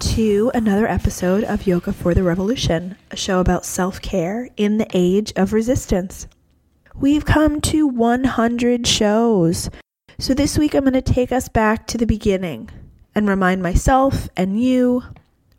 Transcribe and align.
to 0.00 0.50
another 0.54 0.86
episode 0.86 1.44
of 1.44 1.66
Yoga 1.66 1.92
for 1.92 2.14
the 2.14 2.22
Revolution, 2.22 2.96
a 3.10 3.16
show 3.16 3.40
about 3.40 3.64
self 3.64 4.00
care 4.00 4.48
in 4.56 4.78
the 4.78 4.86
age 4.92 5.32
of 5.36 5.52
resistance. 5.52 6.26
We've 6.94 7.24
come 7.24 7.60
to 7.62 7.86
100 7.86 8.86
shows. 8.86 9.70
So 10.18 10.34
this 10.34 10.58
week 10.58 10.74
I'm 10.74 10.84
going 10.84 10.94
to 10.94 11.02
take 11.02 11.32
us 11.32 11.48
back 11.48 11.86
to 11.88 11.98
the 11.98 12.06
beginning 12.06 12.70
and 13.14 13.28
remind 13.28 13.62
myself 13.62 14.28
and 14.36 14.62
you 14.62 15.02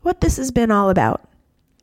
what 0.02 0.20
this 0.20 0.36
has 0.36 0.50
been 0.50 0.70
all 0.70 0.90
about. 0.90 1.28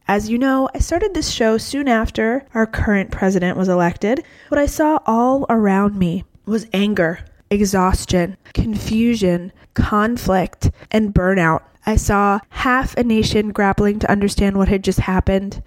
As 0.07 0.29
you 0.29 0.37
know, 0.37 0.69
I 0.73 0.79
started 0.79 1.13
this 1.13 1.31
show 1.31 1.57
soon 1.57 1.87
after 1.87 2.45
our 2.53 2.67
current 2.67 3.11
president 3.11 3.57
was 3.57 3.69
elected. 3.69 4.23
What 4.49 4.59
I 4.59 4.67
saw 4.67 4.99
all 5.05 5.45
around 5.49 5.97
me 5.97 6.25
was 6.45 6.67
anger, 6.73 7.19
exhaustion, 7.49 8.37
confusion, 8.53 9.51
conflict, 9.75 10.71
and 10.89 11.13
burnout. 11.13 11.61
I 11.85 11.97
saw 11.97 12.39
half 12.49 12.97
a 12.97 13.03
nation 13.03 13.51
grappling 13.51 13.99
to 13.99 14.11
understand 14.11 14.57
what 14.57 14.67
had 14.67 14.83
just 14.83 14.99
happened 14.99 15.61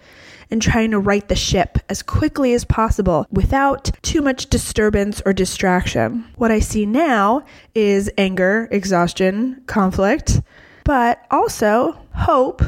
and 0.51 0.61
trying 0.61 0.91
to 0.91 0.99
right 0.99 1.29
the 1.29 1.37
ship 1.37 1.79
as 1.89 2.03
quickly 2.03 2.55
as 2.55 2.65
possible 2.65 3.27
without 3.31 3.91
too 4.03 4.23
much 4.23 4.47
disturbance 4.47 5.23
or 5.25 5.33
distraction. 5.33 6.25
What 6.37 6.51
I 6.51 6.59
see 6.59 6.87
now 6.87 7.45
is 7.75 8.11
anger, 8.19 8.69
exhaustion, 8.71 9.63
conflict, 9.67 10.41
but 10.85 11.25
also 11.31 11.99
hope 12.15 12.63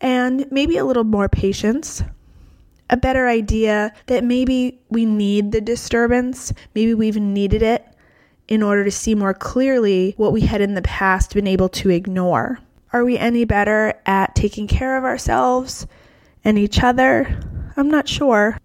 and 0.00 0.50
maybe 0.50 0.76
a 0.76 0.84
little 0.84 1.04
more 1.04 1.28
patience. 1.28 2.02
A 2.90 2.96
better 2.96 3.28
idea 3.28 3.92
that 4.06 4.24
maybe 4.24 4.80
we 4.90 5.06
need 5.06 5.52
the 5.52 5.60
disturbance, 5.60 6.52
maybe 6.74 6.94
we've 6.94 7.16
needed 7.16 7.62
it 7.62 7.86
in 8.48 8.62
order 8.62 8.84
to 8.84 8.90
see 8.90 9.14
more 9.14 9.34
clearly 9.34 10.14
what 10.16 10.32
we 10.32 10.42
had 10.42 10.60
in 10.60 10.74
the 10.74 10.82
past 10.82 11.34
been 11.34 11.46
able 11.46 11.68
to 11.68 11.90
ignore. 11.90 12.58
Are 12.92 13.04
we 13.04 13.16
any 13.16 13.44
better 13.44 13.94
at 14.04 14.34
taking 14.34 14.66
care 14.66 14.96
of 14.96 15.04
ourselves 15.04 15.86
and 16.44 16.58
each 16.58 16.82
other? 16.82 17.40
I'm 17.76 17.88
not 17.88 18.08
sure. 18.08 18.58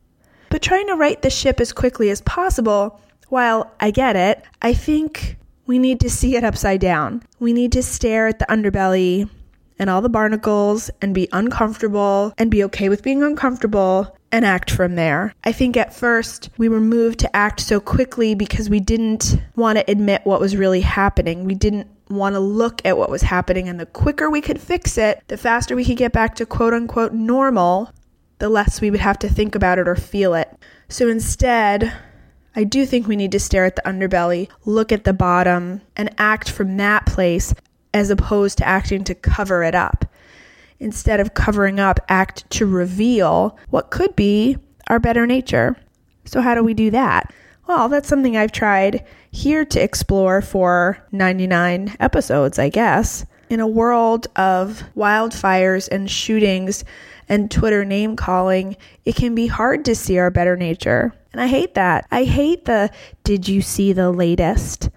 But 0.49 0.61
trying 0.61 0.87
to 0.87 0.95
right 0.95 1.21
the 1.21 1.29
ship 1.29 1.61
as 1.61 1.71
quickly 1.71 2.09
as 2.09 2.21
possible, 2.21 2.99
while 3.29 3.71
I 3.79 3.91
get 3.91 4.15
it, 4.15 4.43
I 4.61 4.73
think 4.73 5.37
we 5.65 5.79
need 5.79 5.99
to 6.01 6.09
see 6.09 6.35
it 6.35 6.43
upside 6.43 6.79
down. 6.79 7.23
We 7.39 7.53
need 7.53 7.71
to 7.73 7.83
stare 7.83 8.27
at 8.27 8.39
the 8.39 8.45
underbelly 8.45 9.29
and 9.79 9.89
all 9.89 10.01
the 10.01 10.09
barnacles 10.09 10.89
and 11.01 11.13
be 11.13 11.29
uncomfortable 11.31 12.33
and 12.37 12.49
be 12.49 12.63
okay 12.65 12.89
with 12.89 13.03
being 13.03 13.23
uncomfortable 13.23 14.16
and 14.31 14.45
act 14.45 14.71
from 14.71 14.95
there. 14.95 15.33
I 15.43 15.51
think 15.51 15.77
at 15.77 15.93
first 15.93 16.49
we 16.57 16.69
were 16.69 16.81
moved 16.81 17.19
to 17.19 17.35
act 17.35 17.59
so 17.59 17.79
quickly 17.79 18.35
because 18.35 18.69
we 18.69 18.79
didn't 18.79 19.39
want 19.55 19.77
to 19.77 19.89
admit 19.89 20.21
what 20.25 20.39
was 20.39 20.55
really 20.55 20.81
happening. 20.81 21.45
We 21.45 21.55
didn't 21.55 21.87
want 22.09 22.35
to 22.35 22.39
look 22.39 22.81
at 22.85 22.97
what 22.97 23.09
was 23.09 23.21
happening, 23.21 23.67
and 23.67 23.79
the 23.79 23.85
quicker 23.85 24.29
we 24.29 24.41
could 24.41 24.61
fix 24.61 24.97
it, 24.97 25.23
the 25.27 25.37
faster 25.37 25.75
we 25.75 25.85
could 25.85 25.97
get 25.97 26.13
back 26.13 26.35
to 26.35 26.45
quote 26.45 26.73
unquote 26.73 27.13
normal, 27.13 27.91
the 28.39 28.49
less 28.49 28.81
we 28.81 28.91
would 28.91 28.99
have 28.99 29.19
to 29.19 29.29
think 29.29 29.55
about 29.55 29.79
it 29.79 29.87
or 29.87 29.95
feel 29.95 30.33
it. 30.33 30.49
So 30.89 31.07
instead, 31.09 31.93
I 32.55 32.63
do 32.63 32.85
think 32.85 33.07
we 33.07 33.15
need 33.15 33.31
to 33.33 33.39
stare 33.39 33.65
at 33.65 33.75
the 33.75 33.81
underbelly, 33.83 34.49
look 34.65 34.91
at 34.91 35.03
the 35.03 35.13
bottom, 35.13 35.81
and 35.95 36.13
act 36.17 36.49
from 36.49 36.77
that 36.77 37.05
place 37.05 37.53
as 37.93 38.09
opposed 38.09 38.57
to 38.59 38.67
acting 38.67 39.03
to 39.05 39.15
cover 39.15 39.63
it 39.63 39.75
up. 39.75 40.05
Instead 40.79 41.19
of 41.19 41.33
covering 41.33 41.79
up, 41.79 41.99
act 42.07 42.49
to 42.51 42.65
reveal 42.65 43.57
what 43.69 43.89
could 43.89 44.15
be 44.15 44.57
our 44.87 44.99
better 44.99 45.25
nature. 45.25 45.75
So, 46.25 46.41
how 46.41 46.55
do 46.55 46.63
we 46.63 46.73
do 46.73 46.91
that? 46.91 47.33
Well, 47.67 47.89
that's 47.89 48.07
something 48.07 48.37
I've 48.37 48.51
tried 48.51 49.03
here 49.31 49.65
to 49.65 49.81
explore 49.81 50.41
for 50.41 50.97
99 51.11 51.97
episodes, 51.99 52.59
I 52.59 52.69
guess. 52.69 53.25
In 53.49 53.59
a 53.59 53.67
world 53.67 54.27
of 54.35 54.83
wildfires 54.95 55.89
and 55.89 56.09
shootings 56.09 56.85
and 57.27 57.51
Twitter 57.51 57.83
name 57.83 58.15
calling, 58.15 58.77
it 59.05 59.15
can 59.15 59.35
be 59.35 59.47
hard 59.47 59.83
to 59.85 59.95
see 59.95 60.17
our 60.17 60.29
better 60.29 60.55
nature. 60.55 61.13
And 61.33 61.41
I 61.41 61.47
hate 61.47 61.73
that. 61.75 62.07
I 62.09 62.23
hate 62.23 62.65
the 62.65 62.89
did 63.23 63.47
you 63.47 63.61
see 63.61 63.93
the 63.93 64.11
latest? 64.11 64.89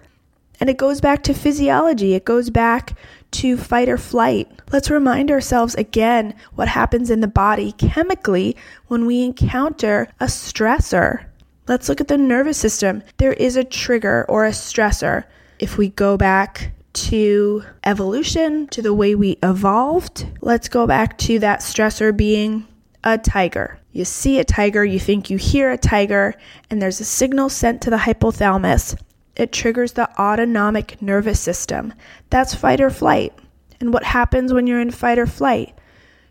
And 0.61 0.71
it 0.71 0.77
goes 0.77 1.01
back 1.01 1.23
to 1.25 1.35
physiology, 1.35 2.15
it 2.15 2.25
goes 2.25 2.51
back 2.51 2.97
to 3.33 3.57
fight 3.57 3.89
or 3.89 3.99
flight. 3.99 4.49
Let's 4.73 4.91
remind 4.91 5.31
ourselves 5.31 5.75
again 5.75 6.35
what 6.55 6.69
happens 6.69 7.11
in 7.11 7.21
the 7.21 7.29
body 7.29 7.73
chemically 7.73 8.57
when 8.89 9.07
we 9.07 9.23
encounter 9.23 10.09
a 10.21 10.27
stressor. 10.27 11.25
Let's 11.69 11.89
look 11.89 12.01
at 12.01 12.09
the 12.09 12.19
nervous 12.19 12.59
system. 12.59 13.03
There 13.19 13.33
is 13.33 13.57
a 13.57 13.65
trigger 13.65 14.27
or 14.29 14.45
a 14.45 14.51
stressor. 14.51 15.25
If 15.59 15.79
we 15.79 15.91
go 15.91 16.17
back 16.17 16.73
to 16.93 17.63
evolution, 17.85 18.67
to 18.69 18.83
the 18.83 18.95
way 18.95 19.15
we 19.15 19.39
evolved, 19.43 20.27
let's 20.41 20.69
go 20.69 20.87
back 20.87 21.17
to 21.19 21.39
that 21.39 21.61
stressor 21.61 22.17
being 22.17 22.67
a 23.05 23.19
tiger. 23.19 23.79
You 23.93 24.05
see 24.05 24.39
a 24.39 24.45
tiger, 24.45 24.85
you 24.85 24.99
think 25.01 25.31
you 25.31 25.37
hear 25.37 25.71
a 25.71 25.79
tiger, 25.79 26.35
and 26.71 26.81
there's 26.81 27.01
a 27.01 27.05
signal 27.05 27.49
sent 27.49 27.83
to 27.83 27.91
the 27.91 27.97
hypothalamus 27.97 29.01
it 29.41 29.53
triggers 29.53 29.93
the 29.93 30.11
autonomic 30.21 31.01
nervous 31.01 31.41
system. 31.41 31.95
That's 32.29 32.55
fight 32.55 32.81
or 32.81 32.91
flight. 32.91 33.33
And 33.81 33.93
what 33.93 34.05
happens 34.05 34.53
when 34.53 34.67
you're 34.67 34.81
in 34.81 34.91
fight 34.91 35.19
or 35.19 35.27
flight? 35.27 35.75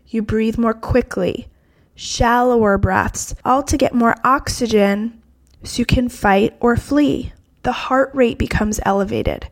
You 0.06 0.22
breathe 0.22 0.58
more 0.58 0.74
quickly, 0.74 1.48
shallower 1.96 2.78
breaths, 2.78 3.34
all 3.44 3.64
to 3.64 3.76
get 3.76 3.94
more 3.94 4.14
oxygen 4.24 5.20
so 5.64 5.80
you 5.80 5.86
can 5.86 6.08
fight 6.08 6.56
or 6.60 6.76
flee. 6.76 7.32
The 7.64 7.72
heart 7.72 8.10
rate 8.14 8.38
becomes 8.38 8.78
elevated. 8.84 9.48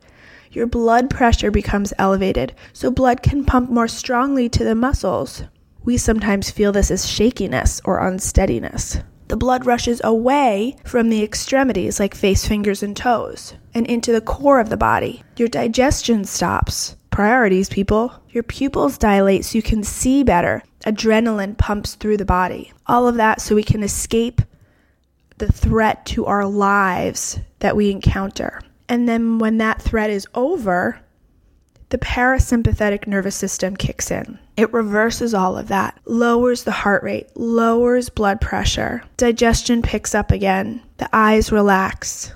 Your 0.52 0.68
blood 0.68 1.10
pressure 1.10 1.50
becomes 1.50 1.92
elevated, 1.98 2.54
so 2.72 2.90
blood 2.90 3.22
can 3.22 3.44
pump 3.44 3.70
more 3.70 3.88
strongly 3.88 4.48
to 4.50 4.62
the 4.62 4.76
muscles. 4.76 5.42
We 5.84 5.96
sometimes 5.96 6.50
feel 6.50 6.70
this 6.70 6.90
as 6.90 7.08
shakiness 7.08 7.80
or 7.84 7.98
unsteadiness 7.98 8.98
the 9.28 9.36
blood 9.36 9.66
rushes 9.66 10.00
away 10.02 10.76
from 10.84 11.10
the 11.10 11.22
extremities, 11.22 12.00
like 12.00 12.14
face, 12.14 12.46
fingers, 12.46 12.82
and 12.82 12.96
toes, 12.96 13.54
and 13.74 13.86
into 13.86 14.12
the 14.12 14.20
core 14.20 14.58
of 14.58 14.70
the 14.70 14.76
body. 14.76 15.22
Your 15.36 15.48
digestion 15.48 16.24
stops. 16.24 16.96
Priorities, 17.10 17.68
people. 17.68 18.12
Your 18.30 18.42
pupils 18.42 18.98
dilate 18.98 19.44
so 19.44 19.58
you 19.58 19.62
can 19.62 19.82
see 19.82 20.22
better. 20.22 20.62
Adrenaline 20.86 21.58
pumps 21.58 21.94
through 21.94 22.16
the 22.16 22.24
body. 22.24 22.72
All 22.86 23.06
of 23.06 23.16
that 23.16 23.40
so 23.40 23.54
we 23.54 23.62
can 23.62 23.82
escape 23.82 24.40
the 25.38 25.50
threat 25.50 26.06
to 26.06 26.26
our 26.26 26.46
lives 26.46 27.38
that 27.58 27.76
we 27.76 27.90
encounter. 27.90 28.60
And 28.88 29.08
then 29.08 29.38
when 29.38 29.58
that 29.58 29.82
threat 29.82 30.10
is 30.10 30.26
over, 30.34 31.00
the 31.90 31.98
parasympathetic 31.98 33.06
nervous 33.06 33.36
system 33.36 33.76
kicks 33.76 34.10
in. 34.10 34.38
It 34.56 34.72
reverses 34.72 35.34
all 35.34 35.56
of 35.56 35.68
that, 35.68 35.98
lowers 36.04 36.64
the 36.64 36.72
heart 36.72 37.02
rate, 37.02 37.28
lowers 37.34 38.08
blood 38.08 38.40
pressure, 38.40 39.02
digestion 39.16 39.82
picks 39.82 40.14
up 40.14 40.30
again, 40.30 40.82
the 40.98 41.08
eyes 41.12 41.50
relax. 41.52 42.32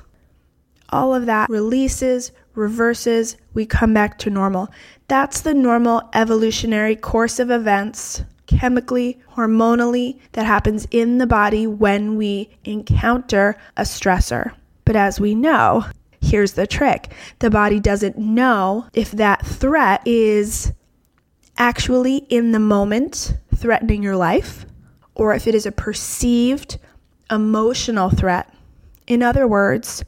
All 0.91 1.15
of 1.15 1.27
that 1.27 1.51
releases, 1.51 2.33
reverses, 2.55 3.37
we 3.55 3.67
come 3.67 3.95
back 3.95 4.19
to 4.19 4.31
normal. 4.31 4.69
That's 5.09 5.41
the 5.41 5.55
normal 5.55 6.09
evolutionary 6.15 6.97
course 6.97 7.39
of 7.39 7.51
events, 7.51 8.23
chemically, 8.47 9.21
hormonally, 9.35 10.19
that 10.33 10.47
happens 10.47 10.87
in 10.91 11.19
the 11.19 11.27
body 11.27 11.67
when 11.67 12.17
we 12.17 12.51
encounter 12.65 13.57
a 13.77 13.83
stressor. 13.83 14.53
But 14.85 14.97
as 14.97 15.21
we 15.21 15.35
know, 15.35 15.85
Here's 16.23 16.53
the 16.53 16.67
trick 16.67 17.13
the 17.41 17.51
body 17.51 17.81
doesn't 17.81 18.17
know 18.17 18.87
if 18.95 19.11
that 19.11 19.45
threat 19.45 20.07
is 20.07 20.73
actually 21.59 22.19
in 22.29 22.53
the 22.53 22.59
moment 22.59 23.35
threatening 23.55 24.03
your 24.03 24.17
life 24.17 24.65
or 25.15 25.35
if 25.35 25.47
it 25.47 25.55
is 25.55 25.67
a 25.67 25.73
perceived 25.73 26.79
emotional 27.31 28.09
threat. 28.09 28.53
In 29.07 29.23
other 29.23 29.47
words, 29.47 30.05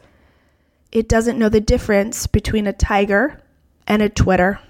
it 0.92 1.08
doesn't 1.08 1.38
know 1.38 1.48
the 1.48 1.60
difference 1.60 2.26
between 2.26 2.66
a 2.66 2.72
tiger 2.72 3.42
and 3.86 4.00
a 4.00 4.08
Twitter. 4.08 4.60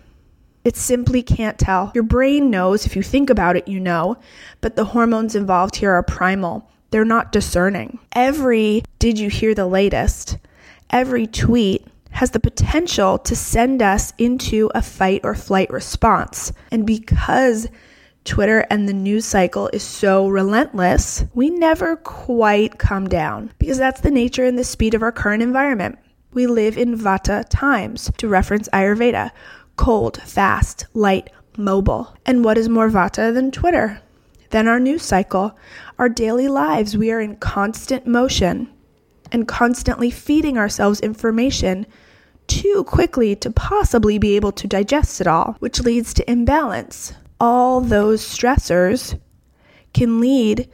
It 0.64 0.76
simply 0.76 1.22
can't 1.22 1.58
tell. 1.58 1.92
Your 1.94 2.04
brain 2.04 2.50
knows, 2.50 2.86
if 2.86 2.96
you 2.96 3.02
think 3.02 3.28
about 3.28 3.56
it, 3.56 3.68
you 3.68 3.78
know, 3.78 4.16
but 4.62 4.76
the 4.76 4.86
hormones 4.86 5.36
involved 5.36 5.76
here 5.76 5.92
are 5.92 6.02
primal. 6.02 6.70
They're 6.90 7.04
not 7.04 7.32
discerning. 7.32 7.98
Every 8.12 8.82
did 8.98 9.18
you 9.18 9.28
hear 9.28 9.54
the 9.54 9.66
latest 9.66 10.38
every 10.94 11.26
tweet 11.26 11.84
has 12.12 12.30
the 12.30 12.38
potential 12.38 13.18
to 13.18 13.34
send 13.34 13.82
us 13.82 14.12
into 14.16 14.70
a 14.76 14.80
fight 14.80 15.20
or 15.24 15.34
flight 15.34 15.68
response. 15.70 16.52
And 16.70 16.86
because 16.86 17.66
Twitter 18.24 18.60
and 18.70 18.88
the 18.88 18.92
news 18.92 19.24
cycle 19.24 19.68
is 19.72 19.82
so 19.82 20.28
relentless, 20.28 21.24
we 21.34 21.50
never 21.50 21.96
quite 21.96 22.78
come 22.78 23.08
down 23.08 23.50
because 23.58 23.76
that's 23.76 24.02
the 24.02 24.10
nature 24.12 24.44
and 24.44 24.56
the 24.56 24.62
speed 24.62 24.94
of 24.94 25.02
our 25.02 25.10
current 25.10 25.42
environment. 25.42 25.98
We 26.32 26.46
live 26.46 26.78
in 26.78 26.96
Vata 26.96 27.44
times, 27.50 28.10
to 28.18 28.28
reference 28.28 28.68
Ayurveda 28.68 29.32
cold, 29.76 30.18
fast, 30.22 30.86
light, 30.94 31.30
mobile. 31.58 32.16
And 32.24 32.44
what 32.44 32.56
is 32.56 32.68
more 32.68 32.88
Vata 32.88 33.34
than 33.34 33.50
Twitter? 33.50 34.00
Than 34.50 34.68
our 34.68 34.78
news 34.78 35.02
cycle, 35.02 35.58
our 35.98 36.08
daily 36.08 36.46
lives. 36.46 36.96
We 36.96 37.10
are 37.10 37.20
in 37.20 37.34
constant 37.36 38.06
motion 38.06 38.70
and 39.32 39.48
constantly 39.48 40.10
feeding 40.10 40.58
ourselves 40.58 41.00
information 41.00 41.86
too 42.46 42.84
quickly 42.84 43.34
to 43.36 43.50
possibly 43.50 44.18
be 44.18 44.36
able 44.36 44.52
to 44.52 44.66
digest 44.66 45.20
it 45.20 45.26
all, 45.26 45.56
which 45.60 45.80
leads 45.80 46.12
to 46.14 46.30
imbalance. 46.30 47.14
All 47.40 47.80
those 47.80 48.22
stressors 48.22 49.18
can 49.92 50.20
lead 50.20 50.68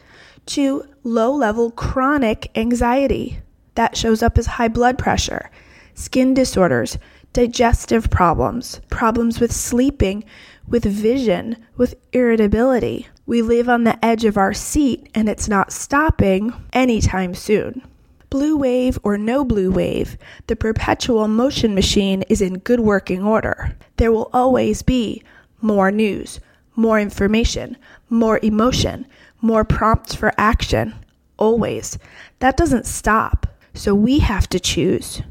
to 0.47 0.85
low 1.05 1.32
level 1.32 1.70
chronic 1.70 2.50
anxiety 2.56 3.41
that 3.75 3.97
shows 3.97 4.23
up 4.23 4.37
as 4.37 4.47
high 4.47 4.69
blood 4.69 4.99
pressure, 4.99 5.50
skin 5.94 6.35
disorders, 6.35 6.99
digestive 7.32 8.11
problems, 8.11 8.81
problems 8.91 9.38
with 9.41 9.52
sleeping, 9.52 10.25
with 10.67 10.85
vision, 10.85 11.56
with 11.76 11.94
irritability. 12.12 13.06
We 13.26 13.43
live 13.43 13.69
on 13.69 13.85
the 13.85 14.05
edge 14.05 14.25
of 14.25 14.37
our 14.37 14.52
seat 14.52 15.08
and 15.14 15.29
it's 15.29 15.49
not 15.49 15.73
stopping 15.73 16.52
anytime 16.73 17.35
soon. 17.35 17.82
Blue 18.31 18.56
wave 18.56 18.97
or 19.03 19.19
no 19.19 19.44
blue 19.44 19.73
wave, 19.73 20.17
the 20.47 20.55
perpetual 20.55 21.27
motion 21.27 21.75
machine 21.75 22.23
is 22.29 22.41
in 22.41 22.61
good 22.61 22.79
working 22.79 23.25
order. 23.25 23.77
There 23.97 24.12
will 24.12 24.31
always 24.32 24.82
be 24.82 25.25
more 25.61 25.91
news, 25.91 26.38
more 26.77 27.00
information, 27.00 27.77
more 28.09 28.38
emotion, 28.43 29.06
more 29.41 29.65
prompts 29.65 30.15
for 30.15 30.32
action. 30.38 30.94
Always. 31.38 31.99
That 32.38 32.56
doesn't 32.56 32.87
stop. 32.87 33.49
So 33.75 33.94
we 33.94 34.21
have 34.21 34.49
to 34.50 34.61
choose. 34.61 35.23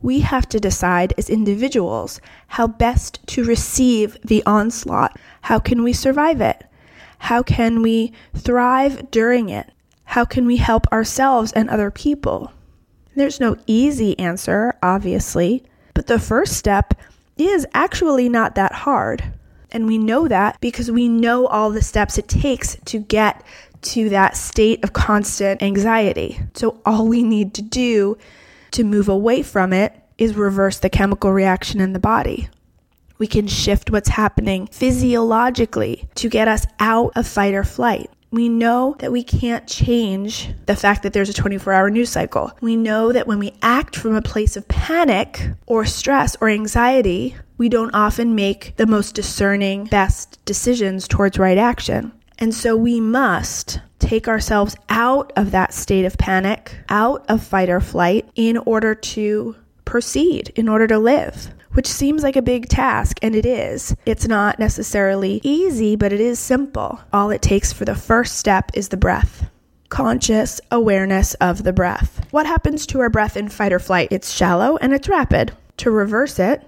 We 0.00 0.20
have 0.20 0.48
to 0.50 0.60
decide 0.60 1.12
as 1.18 1.28
individuals 1.28 2.20
how 2.48 2.66
best 2.66 3.26
to 3.28 3.44
receive 3.44 4.16
the 4.24 4.42
onslaught. 4.46 5.18
How 5.42 5.58
can 5.58 5.82
we 5.82 5.92
survive 5.92 6.40
it? 6.40 6.64
How 7.18 7.42
can 7.42 7.82
we 7.82 8.12
thrive 8.34 9.10
during 9.10 9.48
it? 9.48 9.70
How 10.06 10.24
can 10.24 10.46
we 10.46 10.56
help 10.56 10.86
ourselves 10.92 11.52
and 11.52 11.68
other 11.68 11.90
people? 11.90 12.52
There's 13.14 13.40
no 13.40 13.56
easy 13.66 14.18
answer, 14.18 14.74
obviously, 14.82 15.62
but 15.94 16.06
the 16.06 16.18
first 16.18 16.54
step 16.54 16.94
is 17.36 17.66
actually 17.74 18.28
not 18.28 18.54
that 18.54 18.72
hard. 18.72 19.22
And 19.70 19.86
we 19.86 19.98
know 19.98 20.28
that 20.28 20.58
because 20.60 20.90
we 20.90 21.08
know 21.08 21.46
all 21.46 21.70
the 21.70 21.82
steps 21.82 22.18
it 22.18 22.28
takes 22.28 22.76
to 22.86 22.98
get 22.98 23.44
to 23.82 24.08
that 24.08 24.36
state 24.36 24.82
of 24.84 24.92
constant 24.92 25.62
anxiety. 25.62 26.40
So, 26.54 26.80
all 26.86 27.06
we 27.06 27.22
need 27.22 27.52
to 27.54 27.62
do 27.62 28.16
to 28.70 28.84
move 28.84 29.08
away 29.08 29.42
from 29.42 29.72
it 29.72 29.94
is 30.18 30.34
reverse 30.34 30.78
the 30.78 30.90
chemical 30.90 31.32
reaction 31.32 31.80
in 31.80 31.92
the 31.92 31.98
body. 31.98 32.48
We 33.18 33.26
can 33.26 33.46
shift 33.46 33.90
what's 33.90 34.08
happening 34.10 34.66
physiologically 34.68 36.08
to 36.16 36.28
get 36.28 36.48
us 36.48 36.66
out 36.80 37.12
of 37.16 37.26
fight 37.26 37.54
or 37.54 37.64
flight. 37.64 38.10
We 38.30 38.48
know 38.48 38.96
that 38.98 39.12
we 39.12 39.22
can't 39.22 39.66
change 39.66 40.50
the 40.66 40.76
fact 40.76 41.02
that 41.02 41.12
there's 41.12 41.28
a 41.28 41.34
24 41.34 41.72
hour 41.72 41.90
news 41.90 42.10
cycle. 42.10 42.52
We 42.60 42.76
know 42.76 43.12
that 43.12 43.26
when 43.26 43.38
we 43.38 43.54
act 43.62 43.96
from 43.96 44.14
a 44.14 44.22
place 44.22 44.56
of 44.56 44.68
panic 44.68 45.42
or 45.66 45.84
stress 45.84 46.36
or 46.40 46.48
anxiety, 46.48 47.36
we 47.56 47.68
don't 47.68 47.94
often 47.94 48.34
make 48.34 48.74
the 48.76 48.86
most 48.86 49.14
discerning, 49.14 49.84
best 49.84 50.44
decisions 50.44 51.08
towards 51.08 51.38
right 51.38 51.58
action. 51.58 52.12
And 52.38 52.54
so 52.54 52.76
we 52.76 53.00
must 53.00 53.80
take 53.98 54.28
ourselves 54.28 54.76
out 54.88 55.32
of 55.36 55.52
that 55.52 55.72
state 55.72 56.04
of 56.04 56.18
panic, 56.18 56.76
out 56.88 57.24
of 57.28 57.42
fight 57.42 57.70
or 57.70 57.80
flight, 57.80 58.28
in 58.34 58.58
order 58.58 58.94
to 58.94 59.56
proceed, 59.84 60.52
in 60.56 60.68
order 60.68 60.86
to 60.86 60.98
live 60.98 61.50
which 61.76 61.86
seems 61.86 62.22
like 62.22 62.36
a 62.36 62.42
big 62.42 62.70
task, 62.70 63.18
and 63.20 63.36
it 63.36 63.44
is. 63.44 63.94
It's 64.06 64.26
not 64.26 64.58
necessarily 64.58 65.42
easy, 65.44 65.94
but 65.94 66.10
it 66.10 66.22
is 66.22 66.38
simple. 66.38 67.00
All 67.12 67.30
it 67.30 67.42
takes 67.42 67.70
for 67.70 67.84
the 67.84 67.94
first 67.94 68.38
step 68.38 68.70
is 68.72 68.88
the 68.88 68.96
breath. 68.96 69.50
Conscious 69.90 70.58
awareness 70.70 71.34
of 71.34 71.64
the 71.64 71.74
breath. 71.74 72.26
What 72.30 72.46
happens 72.46 72.86
to 72.86 73.00
our 73.00 73.10
breath 73.10 73.36
in 73.36 73.50
fight 73.50 73.74
or 73.74 73.78
flight? 73.78 74.08
It's 74.10 74.32
shallow 74.32 74.78
and 74.78 74.94
it's 74.94 75.06
rapid. 75.06 75.52
To 75.76 75.90
reverse 75.90 76.38
it, 76.38 76.66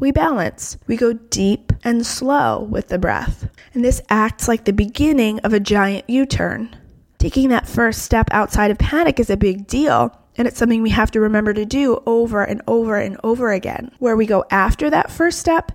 we 0.00 0.10
balance. 0.10 0.76
We 0.88 0.96
go 0.96 1.12
deep 1.12 1.72
and 1.84 2.04
slow 2.04 2.64
with 2.64 2.88
the 2.88 2.98
breath. 2.98 3.48
And 3.74 3.84
this 3.84 4.02
acts 4.10 4.48
like 4.48 4.64
the 4.64 4.72
beginning 4.72 5.38
of 5.40 5.52
a 5.52 5.60
giant 5.60 6.10
U 6.10 6.26
turn. 6.26 6.76
Taking 7.22 7.50
that 7.50 7.68
first 7.68 8.02
step 8.02 8.26
outside 8.32 8.72
of 8.72 8.78
panic 8.78 9.20
is 9.20 9.30
a 9.30 9.36
big 9.36 9.68
deal 9.68 10.10
and 10.36 10.48
it's 10.48 10.58
something 10.58 10.82
we 10.82 10.90
have 10.90 11.12
to 11.12 11.20
remember 11.20 11.54
to 11.54 11.64
do 11.64 12.02
over 12.04 12.42
and 12.42 12.60
over 12.66 12.96
and 12.96 13.16
over 13.22 13.52
again. 13.52 13.92
Where 14.00 14.16
we 14.16 14.26
go 14.26 14.44
after 14.50 14.90
that 14.90 15.08
first 15.08 15.38
step, 15.38 15.70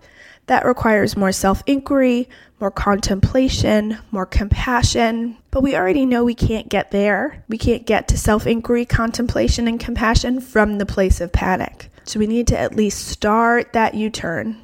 that 0.48 0.66
requires 0.66 1.16
more 1.16 1.32
self 1.32 1.64
inquiry, 1.66 2.28
more 2.60 2.70
contemplation, 2.70 3.98
more 4.12 4.26
compassion. 4.26 5.38
But 5.50 5.64
we 5.64 5.74
already 5.74 6.06
know 6.06 6.26
we 6.26 6.36
can't 6.36 6.68
get 6.68 6.92
there. 6.92 7.46
We 7.48 7.58
can't 7.58 7.86
get 7.86 8.10
to 8.10 8.18
self 8.18 8.46
inquiry, 8.46 8.84
contemplation, 8.84 9.70
and 9.70 9.80
compassion 9.80 10.42
from 10.42 10.80
the 10.80 10.86
place 10.86 11.22
of 11.22 11.32
panic. 11.32 11.90
So 12.04 12.20
we 12.20 12.28
need 12.28 12.48
to 12.48 12.60
at 12.60 12.76
least 12.76 13.08
start 13.08 13.72
that 13.72 13.94
U 13.94 14.10
turn 14.10 14.62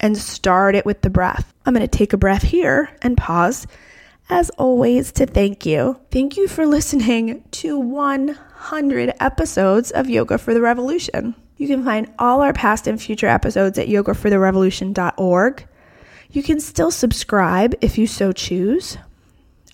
and 0.00 0.18
start 0.18 0.74
it 0.74 0.84
with 0.84 1.00
the 1.00 1.08
breath. 1.08 1.54
I'm 1.64 1.72
going 1.72 1.80
to 1.80 1.98
take 1.98 2.12
a 2.12 2.18
breath 2.18 2.42
here 2.42 2.90
and 3.00 3.16
pause, 3.16 3.66
as 4.28 4.50
always, 4.50 5.12
to 5.12 5.26
thank 5.26 5.64
you. 5.64 6.00
Thank 6.10 6.36
you 6.36 6.48
for 6.48 6.66
listening 6.66 7.44
to 7.52 7.78
100 7.78 9.14
episodes 9.20 9.90
of 9.90 10.10
Yoga 10.10 10.38
for 10.38 10.52
the 10.52 10.60
Revolution. 10.60 11.34
You 11.56 11.68
can 11.68 11.84
find 11.84 12.12
all 12.18 12.42
our 12.42 12.52
past 12.52 12.86
and 12.86 13.00
future 13.00 13.28
episodes 13.28 13.78
at 13.78 13.88
yogafortherevolution.org. 13.88 15.68
You 16.30 16.42
can 16.42 16.60
still 16.60 16.90
subscribe 16.90 17.74
if 17.80 17.96
you 17.96 18.06
so 18.06 18.32
choose. 18.32 18.98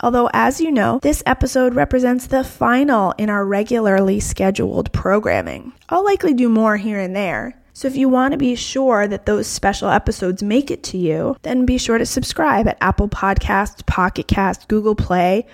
Although, 0.00 0.30
as 0.32 0.60
you 0.60 0.70
know, 0.70 0.98
this 1.02 1.22
episode 1.26 1.74
represents 1.74 2.26
the 2.26 2.44
final 2.44 3.12
in 3.18 3.30
our 3.30 3.44
regularly 3.44 4.20
scheduled 4.20 4.92
programming. 4.92 5.72
I'll 5.88 6.04
likely 6.04 6.34
do 6.34 6.48
more 6.48 6.76
here 6.76 6.98
and 6.98 7.14
there. 7.14 7.61
So, 7.74 7.88
if 7.88 7.96
you 7.96 8.08
want 8.08 8.32
to 8.32 8.38
be 8.38 8.54
sure 8.54 9.08
that 9.08 9.24
those 9.24 9.46
special 9.46 9.88
episodes 9.88 10.42
make 10.42 10.70
it 10.70 10.82
to 10.84 10.98
you, 10.98 11.36
then 11.42 11.64
be 11.64 11.78
sure 11.78 11.96
to 11.98 12.04
subscribe 12.04 12.68
at 12.68 12.76
Apple 12.80 13.08
Podcasts, 13.08 13.84
Pocket 13.86 14.28
Cast, 14.28 14.68
Google 14.68 14.94
Play, 14.94 15.46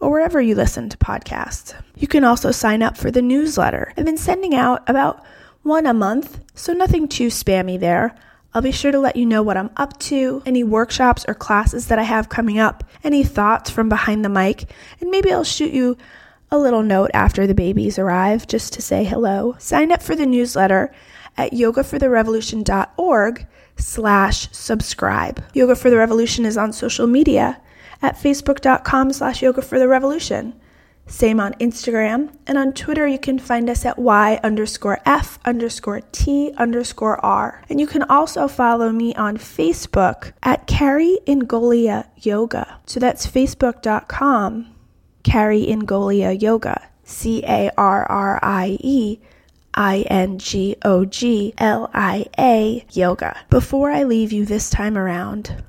or 0.00 0.10
wherever 0.10 0.40
you 0.40 0.54
listen 0.54 0.88
to 0.88 0.96
podcasts. 0.96 1.74
You 1.96 2.08
can 2.08 2.24
also 2.24 2.50
sign 2.50 2.82
up 2.82 2.96
for 2.96 3.10
the 3.10 3.22
newsletter. 3.22 3.92
I've 3.96 4.04
been 4.04 4.16
sending 4.16 4.54
out 4.54 4.88
about 4.88 5.24
one 5.62 5.86
a 5.86 5.92
month, 5.92 6.40
so 6.54 6.72
nothing 6.72 7.08
too 7.08 7.28
spammy 7.28 7.78
there. 7.78 8.14
I'll 8.54 8.62
be 8.62 8.72
sure 8.72 8.92
to 8.92 8.98
let 8.98 9.16
you 9.16 9.26
know 9.26 9.42
what 9.42 9.58
I'm 9.58 9.70
up 9.76 9.98
to, 10.00 10.42
any 10.46 10.64
workshops 10.64 11.26
or 11.28 11.34
classes 11.34 11.88
that 11.88 11.98
I 11.98 12.04
have 12.04 12.30
coming 12.30 12.58
up, 12.58 12.84
any 13.04 13.22
thoughts 13.22 13.68
from 13.68 13.90
behind 13.90 14.24
the 14.24 14.30
mic, 14.30 14.70
and 15.00 15.10
maybe 15.10 15.30
I'll 15.30 15.44
shoot 15.44 15.74
you 15.74 15.98
a 16.56 16.58
little 16.58 16.82
note 16.82 17.10
after 17.14 17.46
the 17.46 17.54
babies 17.54 17.98
arrive 17.98 18.46
just 18.46 18.72
to 18.72 18.82
say 18.82 19.04
hello. 19.04 19.54
Sign 19.58 19.92
up 19.92 20.02
for 20.02 20.16
the 20.16 20.26
newsletter 20.26 20.92
at 21.36 21.52
yogafortherevolution.org 21.52 23.46
slash 23.76 24.48
subscribe. 24.52 25.44
Yoga 25.52 25.76
for 25.76 25.90
the 25.90 25.98
Revolution 25.98 26.46
is 26.46 26.56
on 26.56 26.72
social 26.72 27.06
media 27.06 27.60
at 28.02 28.16
facebook.com 28.16 29.12
slash 29.12 29.42
yoga 29.42 29.62
for 29.62 29.78
the 29.78 29.88
revolution. 29.88 30.58
Same 31.08 31.38
on 31.38 31.54
Instagram. 31.54 32.36
And 32.46 32.58
on 32.58 32.72
Twitter, 32.72 33.06
you 33.06 33.18
can 33.18 33.38
find 33.38 33.70
us 33.70 33.84
at 33.84 33.98
Y 33.98 34.40
underscore 34.42 34.98
F 35.06 35.38
underscore 35.44 36.00
T 36.12 36.52
underscore 36.56 37.24
R. 37.24 37.62
And 37.68 37.80
you 37.80 37.86
can 37.86 38.02
also 38.04 38.48
follow 38.48 38.90
me 38.90 39.14
on 39.14 39.36
Facebook 39.36 40.32
at 40.42 40.66
Carrie 40.66 41.18
Ingoglia 41.26 42.08
Yoga. 42.16 42.80
So 42.86 42.98
that's 42.98 43.26
facebook.com, 43.26 44.74
Carrie 45.26 45.66
Ingoglia 45.66 46.40
Yoga. 46.40 46.88
C 47.04 47.42
A 47.44 47.70
R 47.76 48.04
R 48.10 48.40
I 48.42 48.78
E 48.80 49.18
I 49.74 49.98
N 50.08 50.38
G 50.38 50.76
O 50.84 51.04
G 51.04 51.52
L 51.58 51.90
I 51.92 52.26
A 52.38 52.86
Yoga. 52.92 53.36
Before 53.50 53.90
I 53.90 54.04
leave 54.04 54.32
you 54.32 54.46
this 54.46 54.70
time 54.70 54.96
around, 54.96 55.62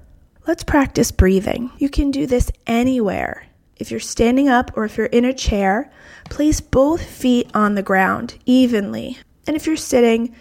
Let's 0.48 0.64
practice 0.64 1.12
breathing. 1.12 1.72
You 1.78 1.90
can 1.90 2.10
do 2.10 2.26
this 2.26 2.50
anywhere. 2.66 3.48
If 3.76 3.92
you're 3.92 4.00
standing 4.00 4.48
up 4.48 4.72
or 4.78 4.86
if 4.86 4.96
you're 4.96 5.08
in 5.08 5.26
a 5.26 5.34
chair, 5.34 5.92
place 6.30 6.62
both 6.62 7.04
feet 7.04 7.52
on 7.54 7.76
the 7.76 7.84
ground 7.84 8.36
evenly. 8.46 9.18
And 9.46 9.58
if 9.58 9.68
you're 9.68 9.76
sitting, 9.76 10.34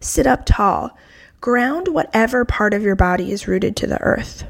sit 0.00 0.26
up 0.26 0.42
tall. 0.44 0.94
Ground 1.40 1.88
whatever 1.88 2.44
part 2.44 2.74
of 2.74 2.82
your 2.82 2.94
body 2.94 3.32
is 3.32 3.48
rooted 3.48 3.74
to 3.76 3.86
the 3.86 3.98
earth. 4.02 4.44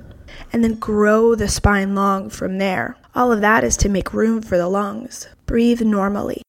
And 0.55 0.63
then 0.63 0.77
grow 0.77 1.35
the 1.35 1.49
spine 1.49 1.95
long 1.95 2.31
from 2.31 2.59
there. 2.59 2.97
All 3.13 3.33
of 3.33 3.41
that 3.41 3.65
is 3.65 3.77
to 3.79 3.89
make 3.89 4.15
room 4.15 4.41
for 4.41 4.57
the 4.57 4.69
lungs. 4.69 5.27
Breathe 5.47 5.83
normally. 5.83 6.43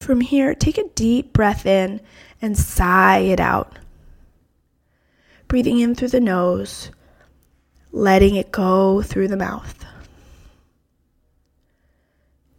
From 0.00 0.20
here, 0.20 0.54
take 0.54 0.76
a 0.76 0.88
deep 0.88 1.32
breath 1.32 1.64
in 1.64 2.00
and 2.42 2.58
sigh 2.58 3.18
it 3.18 3.40
out 3.40 3.78
breathing 5.48 5.78
in 5.80 5.94
through 5.94 6.08
the 6.08 6.20
nose, 6.20 6.90
letting 7.92 8.36
it 8.36 8.52
go 8.52 9.02
through 9.02 9.28
the 9.28 9.36
mouth. 9.36 9.84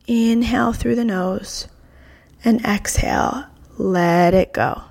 Inhale 0.07 0.73
through 0.73 0.95
the 0.95 1.05
nose 1.05 1.67
and 2.45 2.63
exhale, 2.63 3.45
let 3.77 4.33
it 4.33 4.53
go. 4.53 4.83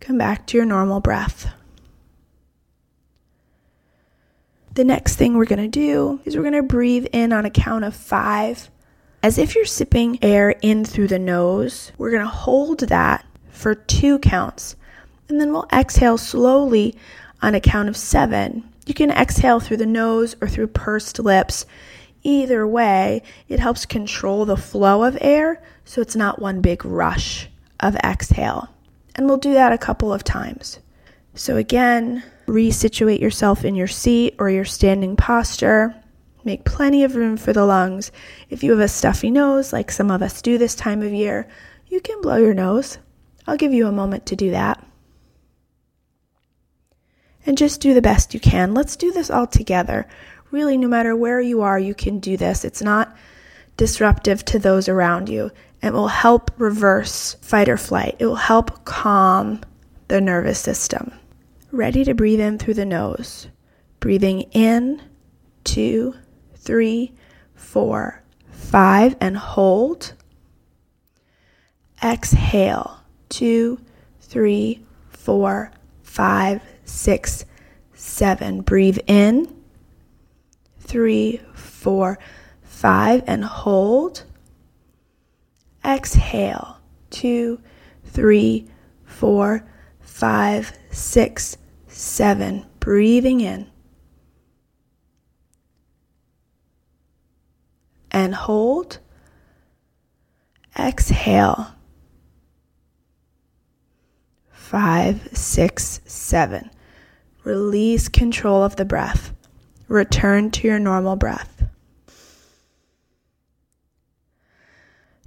Come 0.00 0.18
back 0.18 0.46
to 0.46 0.56
your 0.56 0.66
normal 0.66 1.00
breath. 1.00 1.52
The 4.74 4.84
next 4.84 5.16
thing 5.16 5.34
we're 5.36 5.46
going 5.46 5.58
to 5.58 5.68
do 5.68 6.20
is 6.24 6.36
we're 6.36 6.42
going 6.42 6.52
to 6.52 6.62
breathe 6.62 7.06
in 7.12 7.32
on 7.32 7.46
a 7.46 7.50
count 7.50 7.84
of 7.84 7.96
five, 7.96 8.70
As 9.22 9.38
if 9.38 9.54
you're 9.54 9.64
sipping 9.64 10.18
air 10.22 10.50
in 10.60 10.84
through 10.84 11.08
the 11.08 11.18
nose, 11.18 11.92
we're 11.96 12.10
going 12.10 12.22
to 12.22 12.28
hold 12.28 12.80
that 12.80 13.24
for 13.48 13.74
two 13.74 14.18
counts. 14.18 14.76
And 15.28 15.40
then 15.40 15.50
we'll 15.50 15.66
exhale 15.72 16.18
slowly 16.18 16.94
on 17.40 17.54
a 17.54 17.60
count 17.60 17.88
of 17.88 17.96
seven. 17.96 18.68
You 18.84 18.94
can 18.94 19.10
exhale 19.10 19.60
through 19.60 19.78
the 19.78 19.86
nose 19.86 20.36
or 20.40 20.48
through 20.48 20.68
pursed 20.68 21.18
lips. 21.18 21.64
Either 22.22 22.66
way, 22.66 23.22
it 23.48 23.58
helps 23.58 23.86
control 23.86 24.44
the 24.44 24.56
flow 24.56 25.02
of 25.04 25.16
air 25.20 25.62
so 25.84 26.00
it's 26.00 26.16
not 26.16 26.40
one 26.40 26.60
big 26.60 26.84
rush 26.84 27.48
of 27.80 27.96
exhale. 27.96 28.68
And 29.16 29.26
we'll 29.26 29.38
do 29.38 29.54
that 29.54 29.72
a 29.72 29.78
couple 29.78 30.12
of 30.12 30.22
times. 30.22 30.78
So, 31.34 31.56
again, 31.56 32.22
resituate 32.46 33.20
yourself 33.20 33.64
in 33.64 33.74
your 33.74 33.88
seat 33.88 34.36
or 34.38 34.48
your 34.48 34.64
standing 34.64 35.16
posture. 35.16 35.94
Make 36.44 36.64
plenty 36.64 37.02
of 37.02 37.16
room 37.16 37.36
for 37.36 37.52
the 37.52 37.64
lungs. 37.64 38.12
If 38.50 38.62
you 38.62 38.70
have 38.70 38.80
a 38.80 38.88
stuffy 38.88 39.30
nose, 39.30 39.72
like 39.72 39.90
some 39.90 40.10
of 40.10 40.22
us 40.22 40.40
do 40.40 40.58
this 40.58 40.74
time 40.74 41.02
of 41.02 41.12
year, 41.12 41.48
you 41.88 42.00
can 42.00 42.20
blow 42.20 42.36
your 42.36 42.54
nose. 42.54 42.98
I'll 43.46 43.56
give 43.56 43.72
you 43.72 43.86
a 43.86 43.92
moment 43.92 44.26
to 44.26 44.36
do 44.36 44.50
that. 44.50 44.86
And 47.44 47.58
just 47.58 47.80
do 47.80 47.94
the 47.94 48.02
best 48.02 48.34
you 48.34 48.40
can. 48.40 48.74
Let's 48.74 48.96
do 48.96 49.12
this 49.12 49.30
all 49.30 49.46
together. 49.46 50.06
Really, 50.50 50.76
no 50.76 50.88
matter 50.88 51.16
where 51.16 51.40
you 51.40 51.62
are, 51.62 51.78
you 51.78 51.94
can 51.94 52.18
do 52.18 52.36
this. 52.36 52.64
It's 52.64 52.82
not 52.82 53.16
disruptive 53.76 54.44
to 54.46 54.58
those 54.58 54.88
around 54.88 55.28
you. 55.28 55.50
It 55.82 55.92
will 55.92 56.08
help 56.08 56.50
reverse 56.58 57.34
fight 57.42 57.68
or 57.68 57.76
flight. 57.76 58.16
It 58.18 58.26
will 58.26 58.34
help 58.34 58.84
calm 58.84 59.60
the 60.08 60.20
nervous 60.20 60.58
system. 60.58 61.12
Ready 61.70 62.04
to 62.04 62.14
breathe 62.14 62.40
in 62.40 62.58
through 62.58 62.74
the 62.74 62.86
nose. 62.86 63.48
Breathing 64.00 64.42
in, 64.52 65.02
two, 65.64 66.14
three, 66.54 67.12
four, 67.54 68.22
five, 68.50 69.16
and 69.20 69.36
hold. 69.36 70.14
Exhale, 72.02 73.00
two, 73.28 73.78
three, 74.20 74.84
four, 75.08 75.72
five, 76.02 76.62
six, 76.84 77.44
seven. 77.94 78.60
Breathe 78.60 78.98
in, 79.06 79.54
three, 80.80 81.40
four, 81.54 82.18
five, 82.62 83.22
and 83.26 83.44
hold. 83.44 84.24
Exhale, 85.86 86.78
two, 87.10 87.60
three, 88.04 88.68
four, 89.04 89.64
five, 90.00 90.72
six, 90.90 91.56
seven. 91.86 92.66
Breathing 92.80 93.40
in. 93.40 93.70
And 98.10 98.34
hold. 98.34 98.98
Exhale. 100.78 101.68
Five, 104.50 105.28
six, 105.32 106.00
seven. 106.04 106.70
Release 107.44 108.08
control 108.08 108.64
of 108.64 108.76
the 108.76 108.84
breath. 108.84 109.32
Return 109.88 110.50
to 110.50 110.66
your 110.66 110.80
normal 110.80 111.14
breath. 111.14 111.55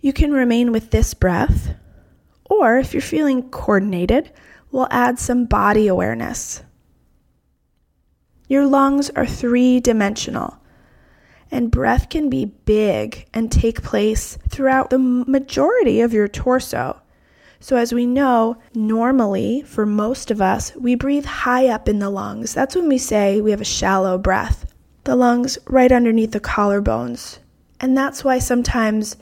You 0.01 0.13
can 0.13 0.31
remain 0.31 0.71
with 0.71 0.91
this 0.91 1.13
breath, 1.13 1.75
or 2.45 2.77
if 2.77 2.93
you're 2.93 3.01
feeling 3.01 3.49
coordinated, 3.49 4.31
we'll 4.71 4.87
add 4.89 5.19
some 5.19 5.45
body 5.45 5.87
awareness. 5.87 6.63
Your 8.47 8.65
lungs 8.65 9.09
are 9.11 9.25
three 9.25 9.79
dimensional, 9.79 10.57
and 11.51 11.69
breath 11.69 12.09
can 12.09 12.29
be 12.29 12.45
big 12.45 13.27
and 13.33 13.51
take 13.51 13.83
place 13.83 14.37
throughout 14.49 14.89
the 14.89 14.99
majority 14.99 16.01
of 16.01 16.13
your 16.13 16.27
torso. 16.27 17.01
So, 17.59 17.75
as 17.75 17.93
we 17.93 18.05
know, 18.05 18.57
normally 18.73 19.63
for 19.63 19.85
most 19.85 20.31
of 20.31 20.41
us, 20.41 20.73
we 20.75 20.95
breathe 20.95 21.25
high 21.25 21.67
up 21.67 21.89
in 21.89 21.99
the 21.99 22.09
lungs. 22.09 22.53
That's 22.53 22.73
when 22.73 22.87
we 22.87 22.97
say 22.97 23.41
we 23.41 23.51
have 23.51 23.59
a 23.59 23.65
shallow 23.65 24.17
breath. 24.17 24.73
The 25.03 25.17
lungs 25.17 25.57
right 25.67 25.91
underneath 25.91 26.31
the 26.31 26.39
collarbones. 26.39 27.39
And 27.81 27.97
that's 27.97 28.23
why 28.23 28.39
sometimes 28.39 29.17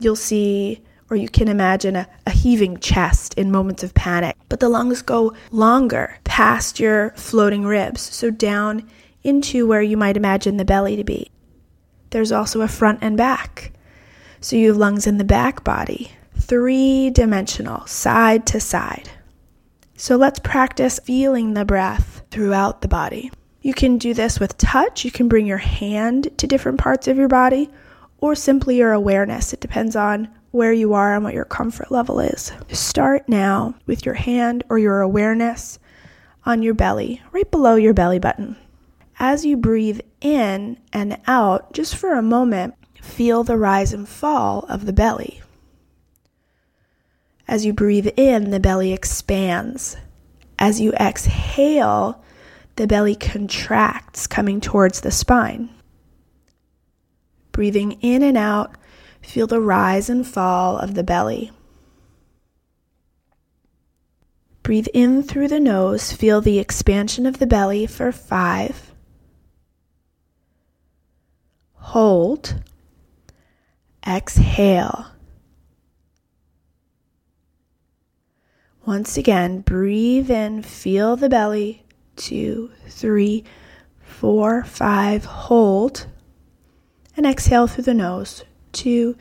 you'll 0.00 0.16
see 0.16 0.82
or 1.10 1.16
you 1.16 1.28
can 1.28 1.48
imagine 1.48 1.96
a, 1.96 2.08
a, 2.26 2.30
heaving 2.30 2.76
chest 2.78 3.34
in 3.34 3.50
moments 3.50 3.82
of 3.82 3.94
panic. 3.94 4.36
But 4.48 4.60
the 4.60 4.68
lungs 4.68 5.00
go 5.00 5.34
longer 5.50 6.18
past 6.24 6.78
your 6.78 7.10
floating 7.16 7.64
ribs, 7.64 8.02
so 8.02 8.30
down 8.30 8.88
into 9.22 9.66
where 9.66 9.82
you 9.82 9.96
might 9.96 10.16
imagine 10.16 10.58
the 10.58 10.64
belly 10.64 10.96
to 10.96 11.04
be. 11.04 11.30
There's 12.10 12.32
also 12.32 12.60
a 12.60 12.68
front 12.68 12.98
and 13.02 13.16
back. 13.16 13.72
So 14.40 14.56
you 14.56 14.68
have 14.68 14.76
lungs 14.76 15.06
in 15.06 15.18
the 15.18 15.24
back 15.24 15.64
body 15.64 16.12
three 16.36 17.10
dimensional, 17.10 17.86
side 17.86 18.46
to 18.46 18.60
side. 18.60 19.10
So 19.96 20.16
let's 20.16 20.38
practice 20.38 21.00
feeling 21.00 21.54
the 21.54 21.64
breath 21.64 22.22
throughout 22.30 22.80
the 22.80 22.88
body. 22.88 23.30
You 23.60 23.74
can 23.74 23.98
do 23.98 24.14
this 24.14 24.38
with 24.38 24.56
touch, 24.56 25.04
you 25.04 25.10
can 25.10 25.28
bring 25.28 25.46
your 25.46 25.58
hand 25.58 26.28
to 26.38 26.46
different 26.46 26.78
parts 26.78 27.08
of 27.08 27.16
your 27.16 27.28
body, 27.28 27.68
or 28.18 28.34
simply 28.34 28.76
your 28.76 28.92
awareness. 28.92 29.52
It 29.52 29.60
depends 29.60 29.96
on 29.96 30.28
where 30.50 30.72
you 30.72 30.94
are 30.94 31.14
and 31.14 31.24
what 31.24 31.34
your 31.34 31.44
comfort 31.44 31.90
level 31.90 32.20
is. 32.20 32.52
Start 32.72 33.28
now 33.28 33.74
with 33.86 34.04
your 34.04 34.14
hand 34.14 34.64
or 34.68 34.78
your 34.78 35.00
awareness 35.00 35.78
on 36.44 36.62
your 36.62 36.74
belly, 36.74 37.22
right 37.32 37.50
below 37.50 37.74
your 37.74 37.94
belly 37.94 38.18
button. 38.18 38.56
As 39.20 39.44
you 39.44 39.56
breathe 39.56 40.00
in 40.20 40.78
and 40.92 41.18
out, 41.26 41.72
just 41.72 41.96
for 41.96 42.14
a 42.14 42.22
moment, 42.22 42.74
feel 43.02 43.44
the 43.44 43.56
rise 43.56 43.92
and 43.92 44.08
fall 44.08 44.64
of 44.68 44.86
the 44.86 44.92
belly. 44.92 45.42
As 47.46 47.64
you 47.64 47.72
breathe 47.72 48.08
in, 48.16 48.50
the 48.50 48.60
belly 48.60 48.92
expands. 48.92 49.96
As 50.58 50.80
you 50.80 50.92
exhale, 50.94 52.22
the 52.76 52.86
belly 52.86 53.16
contracts, 53.16 54.26
coming 54.26 54.60
towards 54.60 55.00
the 55.00 55.10
spine. 55.10 55.70
Breathing 57.58 57.98
in 58.02 58.22
and 58.22 58.38
out, 58.38 58.76
feel 59.20 59.48
the 59.48 59.60
rise 59.60 60.08
and 60.08 60.24
fall 60.24 60.78
of 60.78 60.94
the 60.94 61.02
belly. 61.02 61.50
Breathe 64.62 64.86
in 64.94 65.24
through 65.24 65.48
the 65.48 65.58
nose, 65.58 66.12
feel 66.12 66.40
the 66.40 66.60
expansion 66.60 67.26
of 67.26 67.40
the 67.40 67.48
belly 67.48 67.84
for 67.84 68.12
five. 68.12 68.92
Hold. 71.74 72.62
Exhale. 74.06 75.06
Once 78.86 79.16
again, 79.16 79.62
breathe 79.62 80.30
in, 80.30 80.62
feel 80.62 81.16
the 81.16 81.28
belly. 81.28 81.84
Two, 82.14 82.70
three, 82.86 83.42
four, 84.00 84.62
five, 84.62 85.24
hold. 85.24 86.06
And 87.18 87.26
exhale 87.26 87.66
through 87.66 87.82
the 87.82 87.94
nose. 87.94 88.44
Two, 88.70 89.16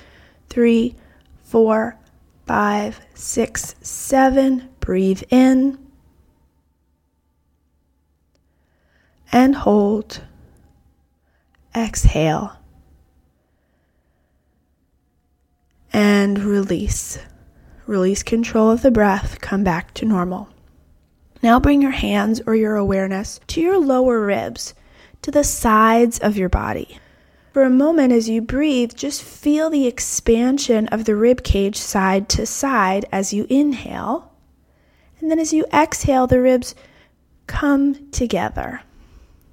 three, 0.49 0.95
four, 1.41 1.97
five, 2.45 3.01
six, 3.15 3.73
seven. 3.81 4.69
Breathe 4.79 5.23
in. 5.31 5.79
And 9.31 9.55
hold. 9.55 10.21
Exhale. 11.75 12.59
And 15.91 16.37
release. 16.37 17.17
Release 17.87 18.21
control 18.21 18.69
of 18.69 18.83
the 18.83 18.91
breath, 18.91 19.41
come 19.41 19.63
back 19.63 19.95
to 19.95 20.05
normal. 20.05 20.49
Now 21.41 21.59
bring 21.59 21.81
your 21.81 21.89
hands 21.89 22.41
or 22.45 22.53
your 22.53 22.75
awareness 22.75 23.39
to 23.47 23.59
your 23.59 23.79
lower 23.79 24.21
ribs, 24.21 24.75
to 25.23 25.31
the 25.31 25.43
sides 25.43 26.19
of 26.19 26.37
your 26.37 26.49
body. 26.49 26.99
For 27.57 27.63
a 27.63 27.71
moment, 27.71 28.13
as 28.13 28.29
you 28.29 28.43
breathe, 28.43 28.93
just 28.93 29.23
feel 29.23 29.71
the 29.71 29.87
expansion 29.87 30.87
of 30.89 31.05
the 31.05 31.15
rib 31.15 31.41
cage 31.41 31.75
side 31.75 32.29
to 32.29 32.45
side 32.45 33.07
as 33.11 33.33
you 33.33 33.47
inhale. 33.49 34.31
And 35.19 35.31
then 35.31 35.39
as 35.39 35.53
you 35.53 35.65
exhale, 35.73 36.27
the 36.27 36.39
ribs 36.39 36.75
come 37.47 38.11
together. 38.11 38.81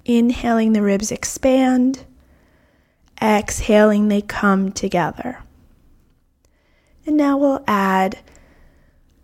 Inhaling, 0.05 0.73
the 0.73 0.83
ribs 0.83 1.11
expand. 1.11 2.05
Exhaling, 3.19 4.07
they 4.07 4.21
come 4.21 4.71
together. 4.71 5.39
And 7.07 7.17
now 7.17 7.39
we'll 7.39 7.63
add 7.65 8.19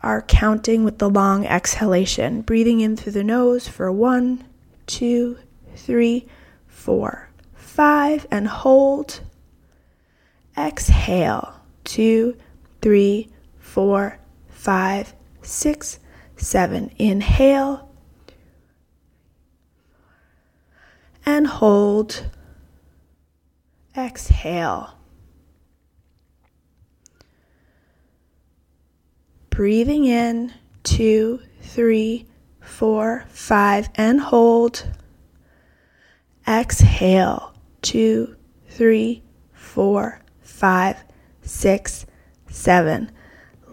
our 0.02 0.24
counting 0.24 0.84
with 0.84 0.98
the 0.98 1.08
long 1.08 1.46
exhalation, 1.46 2.42
breathing 2.42 2.80
in 2.80 2.98
through 2.98 3.12
the 3.12 3.24
nose 3.24 3.68
for 3.68 3.92
one, 3.92 4.44
two, 4.88 5.38
three, 5.76 6.26
four, 6.66 7.30
five, 7.72 8.28
and 8.30 8.48
hold. 8.48 9.22
Exhale, 10.58 11.54
two, 11.86 12.36
three, 12.82 13.30
four, 13.58 14.20
five, 14.50 15.14
six, 15.42 16.00
seven. 16.36 16.92
Inhale 16.98 17.90
and 21.26 21.48
hold. 21.48 22.26
Exhale. 23.96 24.98
Breathing 29.50 30.06
in, 30.06 30.54
two, 30.84 31.42
three, 31.62 32.28
four, 32.60 33.26
five, 33.30 33.90
and 33.96 34.20
hold. 34.20 34.86
Exhale 36.48 37.51
two, 37.82 38.36
three, 38.68 39.24
four, 39.54 40.22
five, 40.42 41.04
six, 41.42 42.06
seven. 42.50 43.12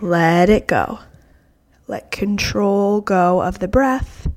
Let 0.00 0.48
it 0.48 0.66
go. 0.66 1.00
Let 1.86 2.10
control 2.10 3.00
go 3.00 3.42
of 3.42 3.58
the 3.58 3.68
breath. 3.68 4.28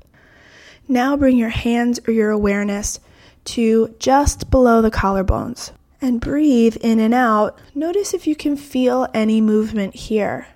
Now 0.88 1.16
bring 1.16 1.36
your 1.36 1.50
hands 1.50 2.00
or 2.06 2.12
your 2.12 2.30
awareness 2.30 2.98
to 3.44 3.94
just 3.98 4.50
below 4.50 4.82
the 4.82 4.90
collarbones 4.90 5.72
and 6.00 6.20
breathe 6.20 6.76
in 6.80 6.98
and 6.98 7.14
out. 7.14 7.58
Notice 7.74 8.12
if 8.12 8.26
you 8.26 8.34
can 8.34 8.56
feel 8.56 9.06
any 9.14 9.40
movement 9.40 9.94
here. 9.94 10.48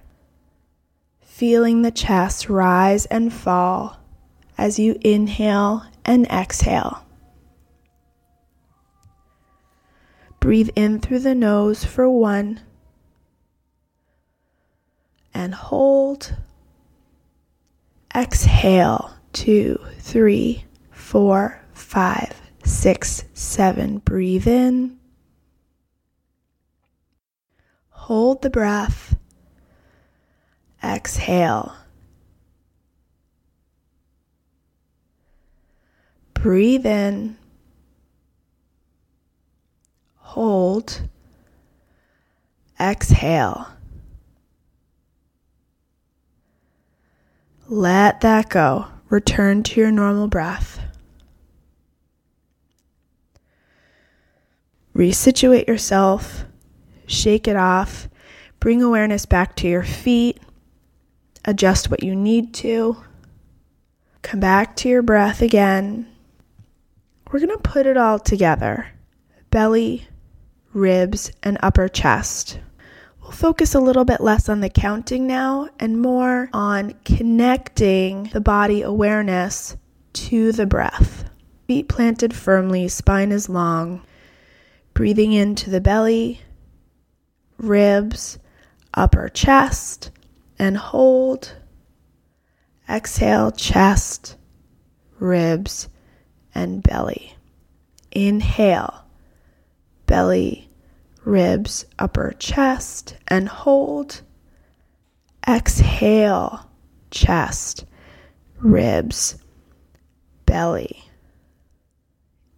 Feeling 1.21 1.83
the 1.83 1.91
chest 1.91 2.49
rise 2.49 3.07
and 3.07 3.33
fall 3.33 3.99
as 4.59 4.79
you 4.79 4.99
inhale 5.03 5.85
and 6.05 6.27
exhale. 6.27 7.06
Breathe 10.47 10.71
in 10.77 11.01
through 11.01 11.19
the 11.19 11.35
nose 11.35 11.85
for 11.85 12.09
one 12.09 12.61
and 15.35 15.53
hold. 15.53 16.37
Exhale, 18.15 19.13
two, 19.33 19.77
three, 19.99 20.65
four, 20.93 21.61
five, 21.73 22.41
six, 22.63 23.25
seven. 23.35 23.99
Breathe 23.99 24.47
in. 24.47 25.01
Hold 27.89 28.43
the 28.43 28.51
breath. 28.51 29.17
Exhale. 30.81 31.75
Breathe 36.35 36.87
in. 36.87 37.37
Hold. 40.27 41.09
Exhale. 42.79 43.69
Let 47.69 48.21
that 48.21 48.51
go. 48.51 48.87
Return 49.09 49.63
to 49.63 49.81
your 49.81 49.91
normal 49.91 50.27
breath. 50.29 50.81
Resituate 54.95 55.69
yourself. 55.69 56.45
Shake 57.07 57.49
it 57.49 57.57
off. 57.57 58.09
Bring 58.61 58.83
awareness 58.83 59.25
back 59.27 59.57
to 59.57 59.69
your 59.69 59.85
feet. 59.85 60.39
Adjust 61.45 61.91
what 61.91 62.03
you 62.03 62.15
need 62.15 62.53
to. 62.55 62.97
Come 64.23 64.41
back 64.41 64.77
to 64.77 64.89
your 64.89 65.03
breath 65.03 65.41
again. 65.41 66.09
We're 67.31 67.39
going 67.39 67.57
to 67.57 67.59
put 67.59 67.87
it 67.87 67.97
all 67.97 68.19
together 68.19 68.89
belly, 69.51 70.07
ribs, 70.77 71.33
and 71.43 71.59
upper 71.63 71.89
chest. 71.89 72.61
We'll 73.21 73.33
focus 73.33 73.75
a 73.75 73.81
little 73.81 74.05
bit 74.05 74.21
less 74.21 74.49
on 74.49 74.61
the 74.61 74.69
counting 74.69 75.27
now 75.27 75.69
and 75.81 76.01
more 76.01 76.49
on 76.53 76.95
connecting 77.05 78.25
the 78.33 78.41
body 78.41 78.83
awareness 78.83 79.77
to 80.13 80.53
the 80.53 80.67
breath. 80.67 81.29
Feet 81.67 81.89
planted 81.89 82.33
firmly, 82.33 82.87
spine 82.87 83.33
is 83.33 83.49
long. 83.49 84.03
Breathing 84.95 85.33
into 85.33 85.71
the 85.71 85.81
belly, 85.81 86.41
ribs, 87.59 88.39
upper 88.95 89.29
chest, 89.29 90.11
and 90.59 90.77
hold. 90.77 91.57
Exhale, 92.89 93.51
chest, 93.51 94.37
ribs, 95.19 95.89
and 96.55 96.83
belly. 96.83 97.35
Inhale, 98.13 99.05
belly, 100.07 100.66
ribs, 101.27 101.85
upper 101.99 102.33
chest, 102.39 103.17
and 103.27 103.49
hold. 103.49 104.23
Exhale, 105.47 106.71
chest, 107.11 107.85
ribs, 108.59 109.37
belly. 110.47 111.05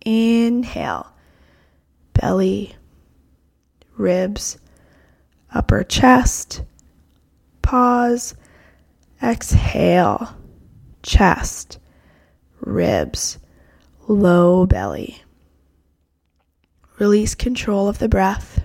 Inhale, 0.05 1.11
belly, 2.13 2.77
ribs, 3.97 4.59
upper 5.53 5.83
chest. 5.83 6.63
Pause. 7.63 8.35
Exhale, 9.23 10.37
chest, 11.03 11.79
ribs, 12.61 13.39
low 14.07 14.65
belly. 14.67 15.23
Release 16.99 17.37
control 17.37 17.89
of 17.89 17.99
the 18.01 18.09
breath. 18.09 18.61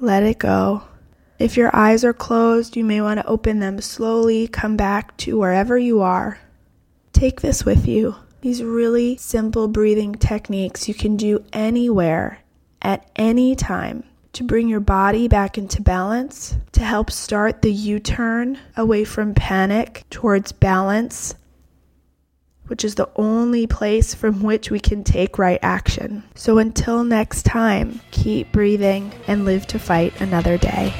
Let 0.00 0.24
it 0.24 0.38
go. 0.38 0.82
If 1.38 1.56
your 1.56 1.74
eyes 1.74 2.04
are 2.04 2.12
closed, 2.12 2.76
you 2.76 2.84
may 2.84 3.00
want 3.00 3.20
to 3.20 3.26
open 3.26 3.60
them 3.60 3.80
slowly, 3.80 4.48
come 4.48 4.76
back 4.76 5.16
to 5.18 5.38
wherever 5.38 5.78
you 5.78 6.00
are. 6.00 6.40
Take 7.12 7.42
this 7.42 7.64
with 7.64 7.86
you. 7.86 8.16
These 8.40 8.64
really 8.64 9.16
simple 9.18 9.68
breathing 9.68 10.14
techniques 10.14 10.88
you 10.88 10.94
can 10.94 11.16
do 11.16 11.44
anywhere, 11.52 12.40
at 12.82 13.08
any 13.14 13.54
time, 13.54 14.02
to 14.32 14.42
bring 14.42 14.68
your 14.68 14.80
body 14.80 15.28
back 15.28 15.56
into 15.56 15.82
balance, 15.82 16.56
to 16.72 16.82
help 16.82 17.10
start 17.10 17.62
the 17.62 17.72
U 17.72 18.00
turn 18.00 18.58
away 18.76 19.04
from 19.04 19.34
panic 19.34 20.04
towards 20.10 20.50
balance 20.50 21.34
which 22.70 22.84
is 22.84 22.94
the 22.94 23.10
only 23.16 23.66
place 23.66 24.14
from 24.14 24.42
which 24.42 24.70
we 24.70 24.78
can 24.78 25.02
take 25.02 25.38
right 25.38 25.58
action. 25.60 26.22
So 26.36 26.58
until 26.58 27.02
next 27.02 27.42
time, 27.42 28.00
keep 28.12 28.52
breathing 28.52 29.12
and 29.26 29.44
live 29.44 29.66
to 29.66 29.78
fight 29.80 30.20
another 30.20 30.56
day. 30.56 30.94